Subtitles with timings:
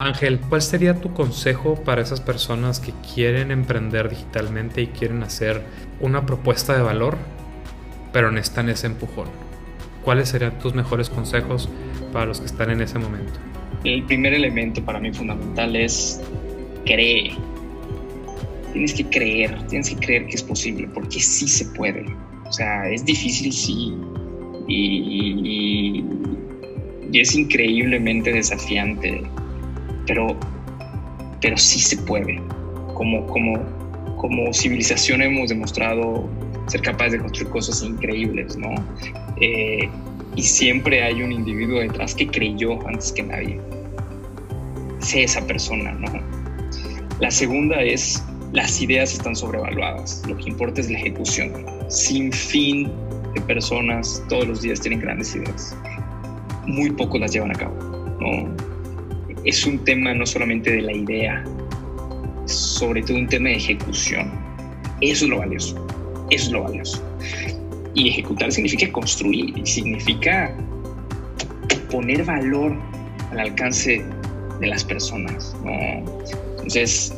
[0.00, 5.64] Ángel, ¿cuál sería tu consejo para esas personas que quieren emprender digitalmente y quieren hacer
[5.98, 7.18] una propuesta de valor,
[8.12, 9.26] pero necesitan ese empujón?
[10.04, 11.68] ¿Cuáles serían tus mejores consejos
[12.12, 13.32] para los que están en ese momento?
[13.82, 16.20] El primer elemento para mí fundamental es
[16.86, 17.32] creer.
[18.72, 22.06] Tienes que creer, tienes que creer que es posible, porque sí se puede.
[22.46, 23.92] O sea, es difícil, sí,
[24.68, 26.04] y,
[27.10, 29.28] y es increíblemente desafiante
[30.08, 30.34] pero,
[31.40, 32.40] pero sí se puede.
[32.94, 33.58] Como, como,
[34.16, 36.28] como civilización hemos demostrado
[36.66, 38.70] ser capaces de construir cosas increíbles, ¿no?
[39.40, 39.88] Eh,
[40.34, 43.60] y siempre hay un individuo detrás que creyó antes que nadie.
[44.98, 46.08] Sé esa persona, ¿no?
[47.20, 51.52] La segunda es, las ideas están sobrevaluadas, lo que importa es la ejecución.
[51.88, 52.90] Sin fin
[53.34, 55.76] de personas todos los días tienen grandes ideas.
[56.66, 57.74] Muy pocos las llevan a cabo,
[58.20, 58.67] ¿no?
[59.48, 61.42] Es un tema no solamente de la idea,
[62.44, 64.30] sobre todo un tema de ejecución.
[65.00, 65.86] Eso es lo valioso,
[66.28, 67.02] eso es lo valioso.
[67.94, 70.54] Y ejecutar significa construir, significa
[71.90, 72.76] poner valor
[73.30, 74.04] al alcance
[74.60, 75.56] de las personas.
[76.58, 77.14] Entonces,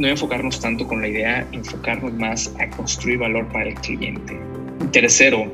[0.00, 4.36] no enfocarnos tanto con la idea, enfocarnos más a construir valor para el cliente.
[4.90, 5.44] Tercero,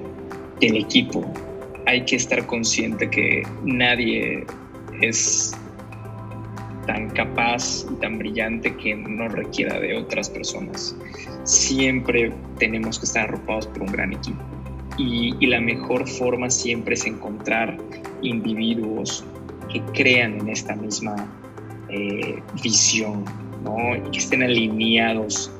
[0.62, 1.30] el equipo.
[1.84, 4.46] Hay que estar consciente que nadie
[5.02, 5.54] es
[6.86, 10.96] tan capaz y tan brillante que no requiera de otras personas.
[11.44, 14.42] Siempre tenemos que estar arropados por un gran equipo.
[14.98, 17.76] Y, la mejor forma siempre es encontrar
[18.22, 19.24] individuos
[19.70, 21.14] que crean en esta misma
[21.90, 23.24] eh, visión
[23.62, 23.94] ¿no?
[23.94, 25.52] y que estén alineados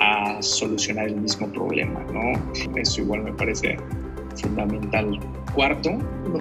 [0.00, 2.04] a solucionar el mismo problema.
[2.12, 2.32] ¿no?
[2.76, 3.76] Eso igual me parece
[4.40, 5.20] fundamental.
[5.54, 5.92] Cuarto,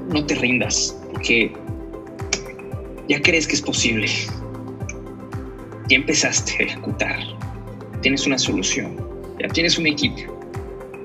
[0.09, 1.53] no te rindas, porque
[3.07, 4.07] ya crees que es posible,
[5.89, 7.19] ya empezaste a ejecutar,
[8.01, 8.97] tienes una solución,
[9.39, 10.39] ya tienes un equipo.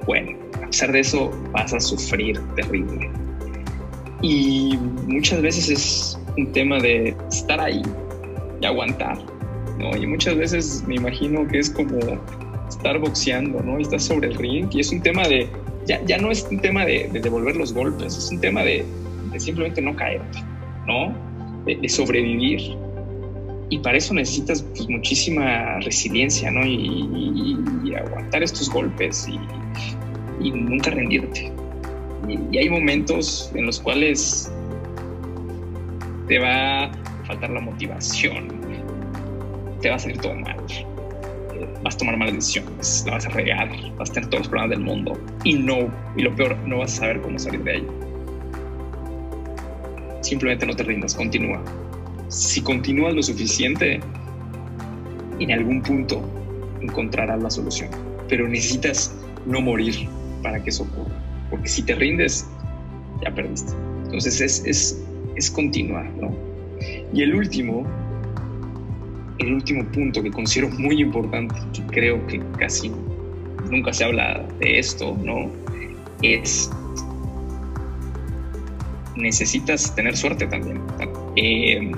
[0.07, 3.11] Bueno, a pesar de eso vas a sufrir terrible.
[4.23, 7.83] Y muchas veces es un tema de estar ahí
[8.61, 9.19] y aguantar,
[9.79, 9.97] ¿no?
[9.97, 11.99] Y muchas veces me imagino que es como
[12.69, 13.79] estar boxeando, ¿no?
[13.79, 15.49] Y estás sobre el ring y es un tema de,
[15.87, 18.85] ya, ya no es un tema de, devolver los golpes, es un tema de,
[19.33, 20.39] de simplemente no caerte,
[20.87, 21.15] ¿no?
[21.67, 22.77] De, sobrevivir.
[23.69, 26.65] Y para eso necesitas pues, muchísima resiliencia, ¿no?
[26.65, 29.27] Y, aguantar estos golpes
[30.41, 31.53] y, nunca rendirte.
[32.29, 34.51] Y, hay momentos en los cuales
[36.29, 36.93] te va a
[37.25, 38.49] faltar la motivación,
[39.81, 40.57] te va a salir todo mal,
[41.55, 44.49] eh, vas a tomar malas decisiones, la vas a regar, vas a tener todos los
[44.49, 47.73] problemas del mundo y no, y lo peor, no vas a saber cómo salir de
[47.73, 47.87] ahí
[50.27, 51.63] simplemente no te rindas, continúa.
[52.29, 54.01] Si continúas lo suficiente,
[55.39, 56.23] en algún punto
[56.81, 57.91] encontrarás la solución.
[58.29, 59.15] Pero necesitas
[59.47, 60.09] no morir
[60.43, 61.15] para que eso ocurra.
[61.51, 62.47] Porque si te rindes,
[63.23, 63.73] ya perdiste.
[64.05, 65.05] Entonces es, es,
[65.37, 66.35] es continuar, ¿no?
[67.13, 67.87] Y el último,
[69.39, 72.91] el último punto que considero muy importante, que creo que casi
[73.71, 75.51] nunca se habla de esto, ¿no?
[76.23, 76.71] Es
[79.17, 80.81] necesitas tener suerte también.
[81.37, 81.93] Eh,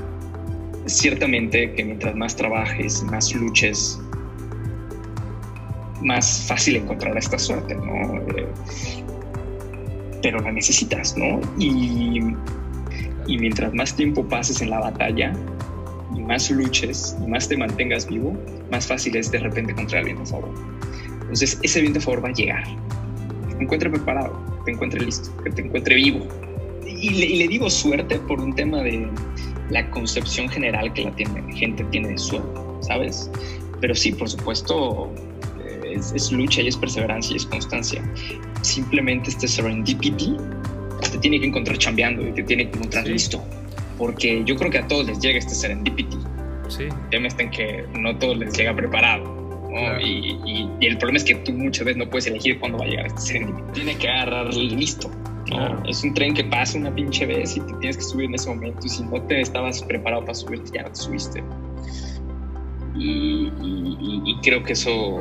[0.87, 4.01] ciertamente que mientras más trabajes, más luches,
[6.03, 8.17] más fácil encontrar esta suerte, ¿no?
[8.37, 8.47] Eh,
[10.23, 11.41] pero la necesitas, ¿no?
[11.59, 12.21] Y,
[13.27, 15.33] y mientras más tiempo pases en la batalla,
[16.15, 18.37] y más luches, y más te mantengas vivo,
[18.71, 20.55] más fácil es de repente encontrar el viento a favor.
[21.21, 22.65] Entonces, ese viento a favor va a llegar.
[23.49, 26.27] Que te encuentre preparado, te encuentre listo, que te encuentre vivo,
[26.89, 29.09] y le, digo suerte por un tema de
[29.71, 31.13] la concepción general que la
[31.55, 33.31] gente tiene de suerte, ¿sabes?
[33.81, 35.13] Pero sí, por supuesto,
[35.65, 38.03] eh, es, lucha y es perseverancia y es constancia.
[38.63, 40.37] Simplemente este serendipity
[41.13, 43.43] te tiene que encontrar chambeando y te tiene que encontrar listo.
[43.97, 46.17] Porque yo creo que a todos les llega este serendipity.
[46.69, 46.85] Sí.
[46.85, 49.37] El tema está en que no todos les llega preparado.
[50.03, 50.37] Y,
[50.81, 53.07] y, el problema es que tú muchas veces no puedes elegir cuándo va a llegar
[53.07, 53.73] este serendipity.
[53.73, 55.11] Tiene que agarrar listo.
[55.87, 58.49] Es un tren que pasa una pinche vez y te tienes que subir en ese
[58.49, 58.81] momento.
[58.85, 61.43] Y si no te estabas preparado para subirte, ya no te subiste.
[62.97, 63.51] Y,
[64.43, 65.19] creo que eso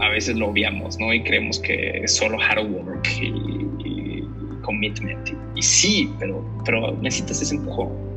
[0.00, 1.12] a veces lo obviamos, ¿no?
[1.12, 4.24] Y creemos que es solo hard work y,
[4.62, 5.30] commitment.
[5.54, 8.07] Y, sí, pero, pero necesitas ese empujón